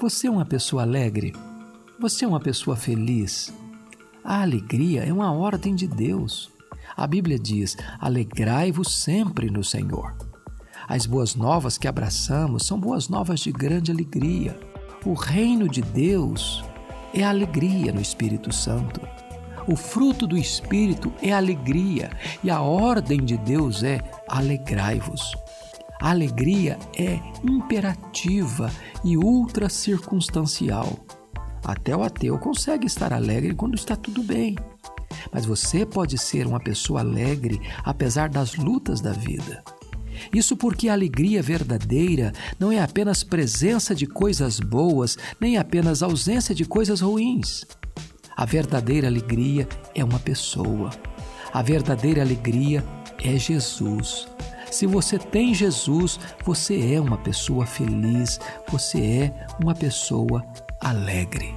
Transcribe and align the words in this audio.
Você 0.00 0.28
é 0.28 0.30
uma 0.30 0.44
pessoa 0.44 0.82
alegre? 0.82 1.34
Você 1.98 2.24
é 2.24 2.28
uma 2.28 2.38
pessoa 2.38 2.76
feliz? 2.76 3.52
A 4.22 4.42
alegria 4.42 5.02
é 5.02 5.12
uma 5.12 5.32
ordem 5.32 5.74
de 5.74 5.88
Deus. 5.88 6.52
A 6.96 7.04
Bíblia 7.04 7.36
diz: 7.36 7.76
alegrai-vos 7.98 8.94
sempre 8.94 9.50
no 9.50 9.64
Senhor. 9.64 10.14
As 10.86 11.04
boas 11.04 11.34
novas 11.34 11.76
que 11.76 11.88
abraçamos 11.88 12.64
são 12.64 12.78
boas 12.78 13.08
novas 13.08 13.40
de 13.40 13.50
grande 13.50 13.90
alegria. 13.90 14.56
O 15.04 15.14
reino 15.14 15.68
de 15.68 15.82
Deus 15.82 16.64
é 17.12 17.24
alegria 17.24 17.92
no 17.92 18.00
Espírito 18.00 18.52
Santo. 18.52 19.00
O 19.66 19.74
fruto 19.74 20.28
do 20.28 20.38
Espírito 20.38 21.12
é 21.20 21.32
alegria 21.32 22.10
e 22.44 22.50
a 22.50 22.60
ordem 22.60 23.24
de 23.24 23.36
Deus 23.36 23.82
é 23.82 23.98
alegrai-vos. 24.28 25.34
A 26.00 26.10
alegria 26.10 26.78
é 26.96 27.18
imperativa 27.42 28.70
e 29.04 29.16
ultra 29.16 29.68
circunstancial. 29.68 30.98
Até 31.64 31.96
o 31.96 32.02
ateu 32.02 32.38
consegue 32.38 32.86
estar 32.86 33.12
alegre 33.12 33.54
quando 33.54 33.74
está 33.74 33.96
tudo 33.96 34.22
bem. 34.22 34.56
Mas 35.32 35.44
você 35.44 35.84
pode 35.84 36.16
ser 36.16 36.46
uma 36.46 36.60
pessoa 36.60 37.00
alegre 37.00 37.60
apesar 37.84 38.28
das 38.28 38.54
lutas 38.54 39.00
da 39.00 39.12
vida. 39.12 39.62
Isso 40.32 40.56
porque 40.56 40.88
a 40.88 40.92
alegria 40.92 41.42
verdadeira 41.42 42.32
não 42.58 42.70
é 42.70 42.80
apenas 42.80 43.22
presença 43.22 43.94
de 43.94 44.06
coisas 44.06 44.60
boas, 44.60 45.16
nem 45.40 45.56
apenas 45.56 46.02
ausência 46.02 46.54
de 46.54 46.64
coisas 46.64 47.00
ruins. 47.00 47.64
A 48.36 48.44
verdadeira 48.44 49.08
alegria 49.08 49.68
é 49.94 50.04
uma 50.04 50.18
pessoa. 50.18 50.90
A 51.52 51.60
verdadeira 51.60 52.22
alegria 52.22 52.84
é 53.22 53.36
Jesus. 53.36 54.28
Se 54.70 54.86
você 54.86 55.18
tem 55.18 55.54
Jesus, 55.54 56.18
você 56.44 56.94
é 56.94 57.00
uma 57.00 57.16
pessoa 57.18 57.66
feliz, 57.66 58.38
você 58.70 58.98
é 58.98 59.46
uma 59.62 59.74
pessoa 59.74 60.44
alegre. 60.80 61.54